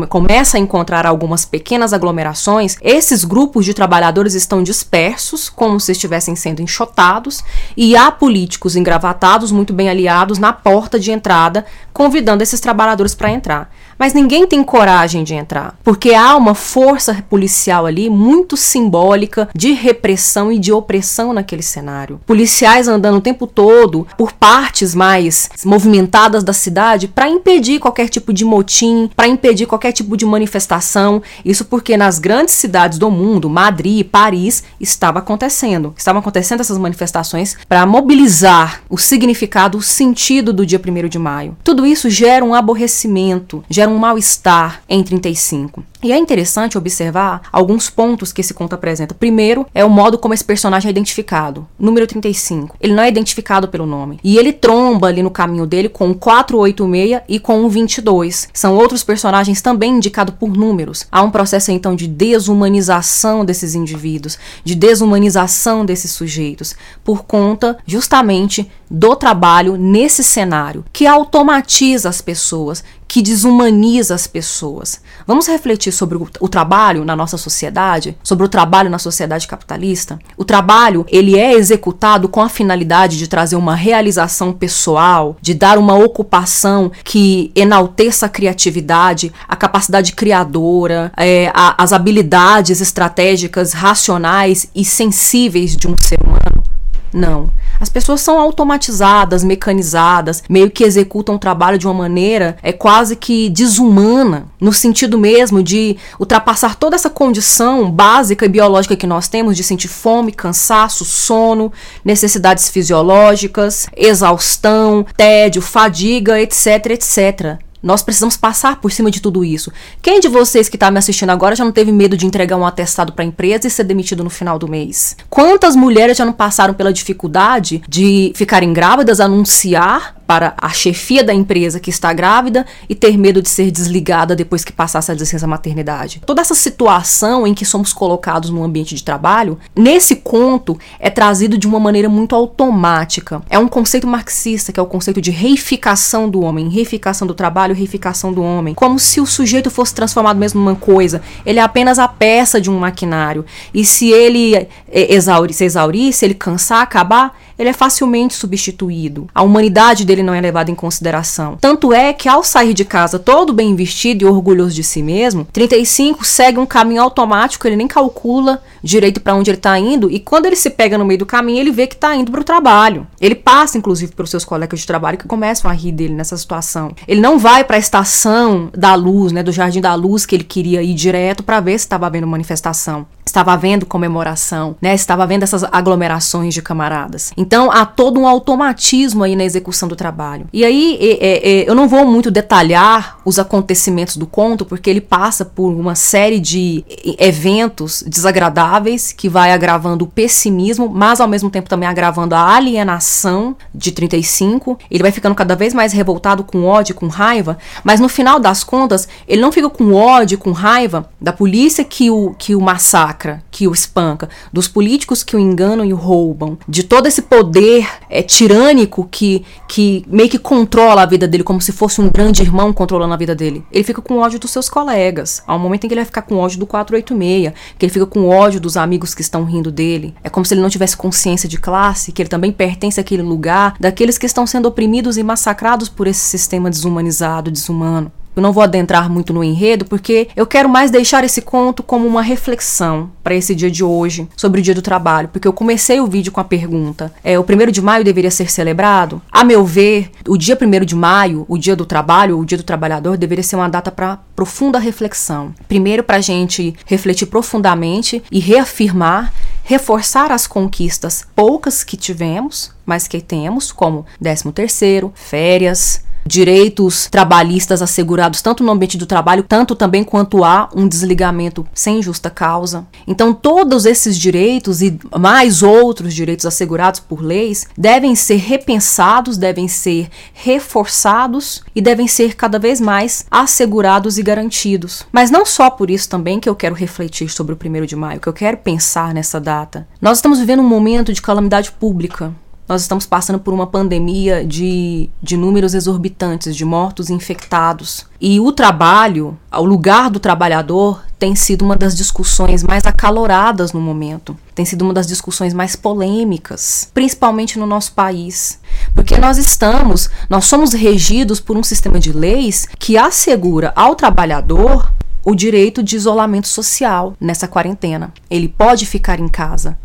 começa 0.09 0.57
a 0.57 0.59
encontrar 0.59 1.05
algumas 1.05 1.45
pequenas 1.45 1.93
aglomerações, 1.93 2.75
esses 2.81 3.23
grupos 3.23 3.63
de 3.63 3.73
trabalhadores 3.73 4.33
estão 4.33 4.61
dispersos, 4.61 5.49
como 5.49 5.79
se 5.79 5.93
estivessem 5.93 6.35
sendo 6.35 6.61
enxotados, 6.61 7.41
e 7.77 7.95
há 7.95 8.11
políticos 8.11 8.75
engravatados, 8.75 9.53
muito 9.53 9.71
bem 9.71 9.89
aliados, 9.89 10.37
na 10.37 10.51
porta 10.51 10.99
de 10.99 11.13
entrada, 11.13 11.65
convidando 11.93 12.43
esses 12.43 12.59
trabalhadores 12.59 13.15
para 13.15 13.31
entrar 13.31 13.68
mas 13.99 14.13
ninguém 14.13 14.47
tem 14.47 14.63
coragem 14.63 15.23
de 15.25 15.35
entrar, 15.35 15.77
porque 15.83 16.13
há 16.13 16.35
uma 16.37 16.55
força 16.55 17.23
policial 17.29 17.85
ali 17.85 18.09
muito 18.09 18.55
simbólica 18.55 19.49
de 19.53 19.73
repressão 19.73 20.49
e 20.51 20.57
de 20.57 20.71
opressão 20.71 21.33
naquele 21.33 21.61
cenário. 21.61 22.21
Policiais 22.25 22.87
andando 22.87 23.17
o 23.17 23.21
tempo 23.21 23.45
todo 23.45 24.07
por 24.17 24.31
partes 24.31 24.95
mais 24.95 25.49
movimentadas 25.65 26.43
da 26.43 26.53
cidade 26.53 27.07
para 27.07 27.27
impedir 27.29 27.79
qualquer 27.79 28.07
tipo 28.07 28.31
de 28.31 28.45
motim, 28.45 29.09
para 29.15 29.27
impedir 29.27 29.65
qualquer 29.65 29.91
tipo 29.91 30.15
de 30.15 30.25
manifestação. 30.25 31.21
Isso 31.43 31.65
porque 31.65 31.97
nas 31.97 32.19
grandes 32.19 32.55
cidades 32.55 32.97
do 32.97 33.11
mundo, 33.11 33.49
Madrid, 33.49 34.05
Paris, 34.05 34.63
estava 34.79 35.19
acontecendo. 35.19 35.93
Estavam 35.97 36.21
acontecendo 36.21 36.61
essas 36.61 36.77
manifestações 36.77 37.57
para 37.67 37.85
mobilizar 37.85 38.81
o 38.89 38.97
significado, 38.97 39.77
o 39.77 39.81
sentido 39.81 40.53
do 40.53 40.65
dia 40.65 40.79
1 40.79 41.09
de 41.09 41.19
maio. 41.19 41.57
Tudo 41.63 41.85
isso 41.85 42.09
gera 42.09 42.45
um 42.45 42.53
aborrecimento, 42.53 43.63
gera 43.69 43.88
um 43.89 43.97
mal-estar 43.97 44.81
em 44.87 45.03
35. 45.03 45.83
E 46.01 46.13
é 46.13 46.17
interessante 46.17 46.77
observar 46.77 47.41
alguns 47.51 47.89
pontos 47.89 48.31
que 48.31 48.39
esse 48.39 48.53
conto 48.53 48.73
apresenta. 48.73 49.13
Primeiro 49.13 49.65
é 49.73 49.83
o 49.83 49.89
modo 49.89 50.17
como 50.17 50.33
esse 50.33 50.43
personagem 50.43 50.87
é 50.87 50.91
identificado. 50.91 51.67
Número 51.77 52.07
35. 52.07 52.77
Ele 52.79 52.93
não 52.93 53.03
é 53.03 53.09
identificado 53.09 53.67
pelo 53.67 53.85
nome. 53.85 54.19
E 54.23 54.37
ele 54.37 54.53
tromba 54.53 55.07
ali 55.07 55.21
no 55.21 55.29
caminho 55.29 55.65
dele 55.65 55.89
com 55.89 56.09
o 56.09 56.15
486 56.15 57.21
e 57.27 57.37
com 57.37 57.65
o 57.65 57.69
22. 57.69 58.47
São 58.53 58.75
outros 58.75 59.03
personagens 59.03 59.61
também 59.61 59.97
indicados 59.97 60.35
por 60.39 60.55
números. 60.55 61.05
Há 61.11 61.21
um 61.21 61.31
processo 61.31 61.71
então 61.71 61.95
de 61.95 62.07
desumanização 62.07 63.43
desses 63.43 63.75
indivíduos, 63.75 64.39
de 64.63 64.75
desumanização 64.75 65.85
desses 65.85 66.11
sujeitos, 66.11 66.75
por 67.03 67.25
conta 67.25 67.77
justamente 67.85 68.71
do 68.89 69.15
trabalho 69.15 69.77
nesse 69.77 70.23
cenário 70.23 70.83
que 70.91 71.05
automatiza 71.05 72.09
as 72.09 72.21
pessoas, 72.21 72.83
que 73.07 73.21
desumaniza 73.21 74.15
as 74.15 74.25
pessoas. 74.25 75.01
Vamos 75.27 75.47
refletir 75.47 75.88
sobre 75.91 76.17
o, 76.17 76.27
o, 76.39 76.49
trabalho 76.49 77.05
na 77.05 77.15
nossa 77.15 77.37
sociedade, 77.37 78.17
sobre 78.23 78.45
o 78.45 78.49
trabalho 78.49 78.89
na 78.89 78.99
sociedade 78.99 79.47
capitalista. 79.47 80.19
O 80.37 80.45
trabalho, 80.45 81.05
ele 81.09 81.37
é 81.37 81.53
executado 81.53 82.27
com 82.27 82.41
a 82.41 82.49
finalidade 82.49 83.17
de 83.17 83.27
trazer 83.27 83.55
uma 83.55 83.75
realização 83.75 84.51
pessoal, 84.53 85.37
de 85.41 85.53
dar 85.53 85.77
uma 85.77 85.95
ocupação 85.95 86.91
que 87.03 87.51
enalteça 87.55 88.25
a 88.25 88.29
criatividade, 88.29 89.31
a 89.47 89.55
capacidade 89.55 90.13
criadora, 90.13 91.11
é, 91.17 91.51
a, 91.53 91.81
as 91.81 91.93
habilidades 91.93 92.81
estratégicas, 92.81 93.73
racionais 93.73 94.67
e 94.75 94.83
sensíveis 94.83 95.75
de 95.75 95.87
um 95.87 95.95
ser 95.99 96.19
humano. 96.23 96.68
Não. 97.13 97.51
As 97.79 97.89
pessoas 97.89 98.21
são 98.21 98.37
automatizadas, 98.39 99.43
mecanizadas, 99.43 100.43
meio 100.49 100.69
que 100.69 100.83
executam 100.83 101.35
o 101.35 101.39
trabalho 101.39 101.77
de 101.77 101.87
uma 101.87 101.93
maneira 101.93 102.57
é 102.61 102.71
quase 102.71 103.15
que 103.15 103.49
desumana, 103.49 104.47
no 104.59 104.73
sentido 104.73 105.17
mesmo 105.17 105.63
de 105.63 105.97
ultrapassar 106.19 106.75
toda 106.75 106.95
essa 106.95 107.09
condição 107.09 107.89
básica 107.89 108.45
e 108.45 108.49
biológica 108.49 108.95
que 108.95 109.07
nós 109.07 109.27
temos 109.27 109.55
de 109.55 109.63
sentir 109.63 109.87
fome, 109.87 110.31
cansaço, 110.31 111.05
sono, 111.05 111.71
necessidades 112.03 112.69
fisiológicas, 112.69 113.87
exaustão, 113.95 115.05
tédio, 115.15 115.61
fadiga, 115.61 116.39
etc, 116.39 116.87
etc. 116.91 117.68
Nós 117.81 118.01
precisamos 118.01 118.35
passar 118.35 118.81
por 118.81 118.91
cima 118.91 119.09
de 119.09 119.21
tudo 119.21 119.43
isso. 119.43 119.71
Quem 120.01 120.19
de 120.19 120.27
vocês 120.27 120.67
que 120.67 120.75
está 120.75 120.91
me 120.91 120.99
assistindo 120.99 121.29
agora 121.29 121.55
já 121.55 121.63
não 121.63 121.71
teve 121.71 121.91
medo 121.91 122.17
de 122.17 122.25
entregar 122.25 122.57
um 122.57 122.65
atestado 122.65 123.13
para 123.13 123.23
a 123.23 123.27
empresa 123.27 123.67
e 123.67 123.71
ser 123.71 123.85
demitido 123.85 124.23
no 124.23 124.29
final 124.29 124.59
do 124.59 124.67
mês? 124.67 125.15
Quantas 125.29 125.75
mulheres 125.75 126.17
já 126.17 126.25
não 126.25 126.33
passaram 126.33 126.73
pela 126.73 126.91
dificuldade 126.91 127.81
de 127.87 128.33
ficarem 128.35 128.73
grávidas, 128.73 129.19
anunciar 129.19 130.18
para 130.29 130.53
a 130.61 130.69
chefia 130.69 131.23
da 131.23 131.33
empresa 131.33 131.79
que 131.79 131.89
está 131.89 132.13
grávida 132.13 132.63
e 132.87 132.93
ter 132.93 133.17
medo 133.17 133.41
de 133.41 133.49
ser 133.49 133.71
desligada 133.71 134.35
depois 134.35 134.63
que 134.63 134.71
passasse 134.71 135.09
a 135.09 135.15
licença 135.15 135.47
maternidade. 135.47 136.21
Toda 136.23 136.39
essa 136.39 136.53
situação 136.53 137.47
em 137.47 137.55
que 137.55 137.65
somos 137.65 137.91
colocados 137.91 138.51
no 138.51 138.63
ambiente 138.63 138.93
de 138.93 139.03
trabalho, 139.03 139.57
nesse 139.75 140.17
conto 140.17 140.77
é 140.99 141.09
trazido 141.09 141.57
de 141.57 141.65
uma 141.65 141.79
maneira 141.79 142.07
muito 142.07 142.35
automática. 142.35 143.41
É 143.49 143.57
um 143.57 143.67
conceito 143.67 144.05
marxista, 144.05 144.71
que 144.71 144.79
é 144.79 144.83
o 144.83 144.85
conceito 144.85 145.19
de 145.19 145.31
reificação 145.31 146.29
do 146.29 146.41
homem, 146.41 146.69
reificação 146.69 147.27
do 147.27 147.33
trabalho, 147.33 147.73
reificação 147.73 148.31
do 148.31 148.43
homem, 148.43 148.75
como 148.75 148.99
se 148.99 149.19
o 149.19 149.25
sujeito 149.25 149.71
fosse 149.71 149.95
transformado 149.95 150.37
mesmo 150.37 150.59
numa 150.61 150.75
coisa. 150.75 151.23
Ele 151.43 151.57
é 151.57 151.63
apenas 151.63 151.97
a 151.97 152.07
peça 152.07 152.61
de 152.61 152.69
um 152.69 152.77
maquinário. 152.77 153.43
E 153.73 153.83
se 153.83 154.11
ele 154.11 154.55
é, 154.55 154.67
exaurir, 154.91 155.55
se 155.55 155.65
exaurir, 155.65 156.13
se 156.13 156.23
ele 156.23 156.35
cansar, 156.35 156.83
acabar, 156.83 157.35
ele 157.59 157.67
é 157.67 157.73
facilmente 157.73 158.35
substituído. 158.35 159.27
A 159.35 159.43
humanidade 159.43 160.05
dele 160.05 160.18
não 160.23 160.33
é 160.33 160.41
levada 160.41 160.71
em 160.71 160.75
consideração. 160.75 161.57
Tanto 161.59 161.93
é 161.93 162.13
que 162.13 162.27
ao 162.27 162.43
sair 162.43 162.73
de 162.73 162.85
casa 162.85 163.19
todo 163.19 163.53
bem 163.53 163.75
vestido 163.75 164.23
e 164.23 164.25
orgulhoso 164.25 164.75
de 164.75 164.83
si 164.83 165.01
mesmo, 165.01 165.47
35 165.51 166.25
segue 166.25 166.59
um 166.59 166.65
caminho 166.65 167.01
automático, 167.01 167.67
ele 167.67 167.75
nem 167.75 167.87
calcula 167.87 168.61
direito 168.83 169.19
para 169.19 169.35
onde 169.35 169.49
ele 169.49 169.57
está 169.57 169.77
indo 169.77 170.09
e 170.09 170.19
quando 170.19 170.45
ele 170.45 170.55
se 170.55 170.69
pega 170.69 170.97
no 170.97 171.05
meio 171.05 171.19
do 171.19 171.25
caminho, 171.25 171.59
ele 171.59 171.71
vê 171.71 171.87
que 171.87 171.95
está 171.95 172.15
indo 172.15 172.31
para 172.31 172.41
o 172.41 172.43
trabalho. 172.43 173.07
Ele 173.19 173.35
passa 173.35 173.77
inclusive 173.77 174.13
pelos 174.13 174.31
seus 174.31 174.45
colegas 174.45 174.79
de 174.79 174.87
trabalho 174.87 175.17
que 175.17 175.27
começam 175.27 175.69
a 175.69 175.73
rir 175.73 175.91
dele 175.91 176.13
nessa 176.13 176.37
situação. 176.37 176.91
Ele 177.07 177.21
não 177.21 177.37
vai 177.37 177.63
para 177.63 177.77
a 177.77 177.79
estação 177.79 178.69
da 178.75 178.95
luz, 178.95 179.31
né, 179.31 179.43
do 179.43 179.51
Jardim 179.51 179.81
da 179.81 179.95
Luz 179.95 180.25
que 180.25 180.35
ele 180.35 180.43
queria 180.43 180.81
ir 180.81 180.93
direto 180.93 181.43
para 181.43 181.59
ver 181.59 181.77
se 181.77 181.85
estava 181.85 182.05
havendo 182.05 182.27
manifestação 182.27 183.07
estava 183.29 183.53
havendo 183.53 183.85
comemoração, 183.85 184.75
né? 184.81 184.93
Estava 184.93 185.23
havendo 185.23 185.43
essas 185.43 185.63
aglomerações 185.63 186.53
de 186.53 186.61
camaradas. 186.61 187.31
Então 187.37 187.71
há 187.71 187.85
todo 187.85 188.19
um 188.19 188.27
automatismo 188.27 189.23
aí 189.23 189.35
na 189.35 189.43
execução 189.43 189.87
do 189.87 189.95
trabalho. 189.95 190.47
E 190.51 190.65
aí 190.65 190.97
é, 190.99 191.49
é, 191.49 191.69
eu 191.69 191.75
não 191.75 191.87
vou 191.87 192.05
muito 192.05 192.31
detalhar 192.31 193.19
os 193.23 193.39
acontecimentos 193.39 194.17
do 194.17 194.25
conto, 194.25 194.65
porque 194.65 194.89
ele 194.89 195.01
passa 195.01 195.45
por 195.45 195.69
uma 195.71 195.95
série 195.95 196.39
de 196.39 196.83
eventos 197.19 198.03
desagradáveis 198.05 199.11
que 199.11 199.29
vai 199.29 199.51
agravando 199.51 200.05
o 200.05 200.07
pessimismo, 200.07 200.89
mas 200.89 201.21
ao 201.21 201.27
mesmo 201.27 201.49
tempo 201.49 201.69
também 201.69 201.87
agravando 201.87 202.35
a 202.35 202.55
alienação 202.55 203.55
de 203.73 203.91
35. 203.91 204.77
Ele 204.89 205.03
vai 205.03 205.11
ficando 205.11 205.35
cada 205.35 205.55
vez 205.55 205.73
mais 205.73 205.93
revoltado 205.93 206.43
com 206.43 206.65
ódio, 206.65 206.95
com 206.95 207.07
raiva, 207.07 207.57
mas 207.83 207.99
no 207.99 208.09
final 208.09 208.39
das 208.39 208.63
contas, 208.63 209.07
ele 209.27 209.41
não 209.41 209.51
fica 209.51 209.69
com 209.69 209.93
ódio, 209.93 210.37
com 210.37 210.51
raiva 210.51 211.09
da 211.21 211.31
polícia 211.31 211.83
que 211.83 212.09
o, 212.09 212.33
que 212.37 212.55
o 212.55 212.61
massacra 212.61 213.18
que 213.51 213.67
o 213.67 213.73
espanca, 213.73 214.29
dos 214.51 214.67
políticos 214.67 215.23
que 215.23 215.35
o 215.35 215.39
enganam 215.39 215.85
e 215.85 215.93
o 215.93 215.97
roubam, 215.97 216.57
de 216.67 216.83
todo 216.83 217.07
esse 217.07 217.21
poder 217.21 217.87
é, 218.09 218.21
tirânico 218.21 219.07
que, 219.09 219.45
que 219.67 220.05
meio 220.07 220.29
que 220.29 220.39
controla 220.39 221.03
a 221.03 221.05
vida 221.05 221.27
dele, 221.27 221.43
como 221.43 221.61
se 221.61 221.71
fosse 221.71 222.01
um 222.01 222.09
grande 222.09 222.41
irmão 222.41 222.71
controlando 222.71 223.13
a 223.13 223.17
vida 223.17 223.35
dele. 223.35 223.63
Ele 223.71 223.83
fica 223.83 224.01
com 224.01 224.17
ódio 224.19 224.39
dos 224.39 224.51
seus 224.51 224.69
colegas. 224.69 225.43
Há 225.45 225.55
um 225.55 225.59
momento 225.59 225.83
em 225.83 225.87
que 225.87 225.93
ele 225.93 226.01
vai 226.01 226.05
ficar 226.05 226.21
com 226.21 226.37
ódio 226.37 226.59
do 226.59 226.65
486, 226.65 227.53
que 227.77 227.85
ele 227.85 227.93
fica 227.93 228.05
com 228.05 228.27
ódio 228.27 228.59
dos 228.59 228.77
amigos 228.77 229.13
que 229.13 229.21
estão 229.21 229.43
rindo 229.43 229.71
dele. 229.71 230.15
É 230.23 230.29
como 230.29 230.45
se 230.45 230.53
ele 230.53 230.61
não 230.61 230.69
tivesse 230.69 230.95
consciência 230.95 231.49
de 231.49 231.57
classe, 231.57 232.11
que 232.11 232.21
ele 232.21 232.29
também 232.29 232.51
pertence 232.51 232.99
àquele 232.99 233.23
lugar, 233.23 233.75
daqueles 233.79 234.17
que 234.17 234.25
estão 234.25 234.47
sendo 234.47 234.67
oprimidos 234.67 235.17
e 235.17 235.23
massacrados 235.23 235.89
por 235.89 236.07
esse 236.07 236.21
sistema 236.21 236.69
desumanizado, 236.69 237.51
desumano. 237.51 238.11
Eu 238.35 238.41
não 238.41 238.53
vou 238.53 238.63
adentrar 238.63 239.09
muito 239.09 239.33
no 239.33 239.43
enredo 239.43 239.85
porque 239.85 240.29
eu 240.35 240.45
quero 240.45 240.69
mais 240.69 240.91
deixar 240.91 241.23
esse 241.23 241.41
conto 241.41 241.83
como 241.83 242.07
uma 242.07 242.21
reflexão 242.21 243.11
para 243.23 243.35
esse 243.35 243.53
dia 243.53 243.69
de 243.69 243.83
hoje 243.83 244.27
sobre 244.35 244.61
o 244.61 244.63
dia 244.63 244.73
do 244.73 244.81
trabalho, 244.81 245.27
porque 245.27 245.47
eu 245.47 245.53
comecei 245.53 245.99
o 245.99 246.07
vídeo 246.07 246.31
com 246.31 246.39
a 246.39 246.43
pergunta: 246.43 247.11
é 247.23 247.37
o 247.37 247.43
primeiro 247.43 247.71
de 247.71 247.81
maio 247.81 248.03
deveria 248.03 248.31
ser 248.31 248.49
celebrado? 248.49 249.21
A 249.31 249.43
meu 249.43 249.65
ver, 249.65 250.11
o 250.27 250.37
dia 250.37 250.55
primeiro 250.55 250.85
de 250.85 250.95
maio, 250.95 251.45
o 251.47 251.57
dia 251.57 251.75
do 251.75 251.85
trabalho, 251.85 252.39
o 252.39 252.45
dia 252.45 252.57
do 252.57 252.63
trabalhador, 252.63 253.17
deveria 253.17 253.43
ser 253.43 253.55
uma 253.55 253.69
data 253.69 253.91
para 253.91 254.19
profunda 254.35 254.79
reflexão. 254.79 255.53
Primeiro, 255.67 256.03
para 256.03 256.17
a 256.17 256.21
gente 256.21 256.75
refletir 256.85 257.25
profundamente 257.25 258.23
e 258.31 258.39
reafirmar 258.39 259.33
reforçar 259.69 260.31
as 260.31 260.47
conquistas 260.47 261.27
poucas 261.35 261.83
que 261.83 261.95
tivemos, 261.95 262.71
mas 262.87 263.07
que 263.07 263.21
temos, 263.21 263.71
como 263.71 264.03
13 264.19 264.51
terceiro, 264.51 265.13
férias, 265.13 266.03
direitos 266.25 267.07
trabalhistas 267.07 267.81
assegurados 267.81 268.41
tanto 268.41 268.63
no 268.63 268.71
ambiente 268.71 268.97
do 268.97 269.05
trabalho, 269.05 269.43
tanto 269.43 269.75
também 269.75 270.03
quanto 270.03 270.43
há 270.43 270.69
um 270.75 270.87
desligamento 270.87 271.65
sem 271.73 272.01
justa 272.01 272.29
causa. 272.29 272.85
Então, 273.07 273.33
todos 273.33 273.85
esses 273.85 274.17
direitos 274.17 274.81
e 274.81 274.97
mais 275.17 275.63
outros 275.63 276.13
direitos 276.13 276.45
assegurados 276.45 276.99
por 276.99 277.21
leis 277.21 277.67
devem 277.77 278.15
ser 278.15 278.37
repensados, 278.37 279.37
devem 279.37 279.67
ser 279.67 280.09
reforçados 280.33 281.63
e 281.75 281.81
devem 281.81 282.07
ser 282.07 282.35
cada 282.35 282.59
vez 282.59 282.79
mais 282.79 283.25
assegurados 283.29 284.17
e 284.17 284.23
garantidos. 284.23 285.03
Mas 285.11 285.31
não 285.31 285.45
só 285.45 285.69
por 285.69 285.89
isso 285.89 286.09
também 286.09 286.39
que 286.39 286.49
eu 286.49 286.55
quero 286.55 286.75
refletir 286.75 287.29
sobre 287.29 287.53
o 287.53 287.57
1 287.57 287.85
de 287.85 287.95
maio, 287.95 288.19
que 288.19 288.27
eu 288.27 288.33
quero 288.33 288.57
pensar 288.57 289.13
nessa 289.13 289.39
data. 289.39 289.87
Nós 290.01 290.17
estamos 290.17 290.39
vivendo 290.39 290.61
um 290.61 290.67
momento 290.67 291.13
de 291.13 291.21
calamidade 291.21 291.71
pública 291.71 292.33
nós 292.69 292.83
estamos 292.83 293.07
passando 293.07 293.39
por 293.39 293.51
uma 293.51 293.65
pandemia 293.65 294.45
de, 294.45 295.09
de 295.23 295.35
números 295.35 295.73
exorbitantes 295.73 296.55
de 296.55 296.63
mortos 296.63 297.09
e 297.09 297.13
infectados. 297.13 298.05
E 298.21 298.39
o 298.39 298.51
trabalho, 298.51 299.35
o 299.51 299.63
lugar 299.63 300.11
do 300.11 300.19
trabalhador, 300.19 301.03
tem 301.17 301.35
sido 301.35 301.65
uma 301.65 301.75
das 301.75 301.97
discussões 301.97 302.61
mais 302.61 302.85
acaloradas 302.85 303.73
no 303.73 303.81
momento. 303.81 304.37
Tem 304.53 304.65
sido 304.65 304.83
uma 304.83 304.93
das 304.93 305.07
discussões 305.07 305.51
mais 305.51 305.75
polêmicas, 305.75 306.91
principalmente 306.93 307.57
no 307.57 307.65
nosso 307.65 307.93
país. 307.93 308.59
Porque 308.93 309.17
nós 309.17 309.39
estamos, 309.39 310.07
nós 310.29 310.45
somos 310.45 310.71
regidos 310.71 311.39
por 311.39 311.57
um 311.57 311.63
sistema 311.63 311.99
de 311.99 312.13
leis 312.13 312.67
que 312.77 312.99
assegura 312.99 313.73
ao 313.75 313.95
trabalhador 313.95 314.91
o 315.25 315.33
direito 315.33 315.81
de 315.81 315.95
isolamento 315.95 316.47
social 316.47 317.15
nessa 317.19 317.47
quarentena. 317.47 318.13
Ele 318.29 318.47
pode 318.47 318.85
ficar 318.85 319.19
em 319.19 319.27
casa 319.27 319.75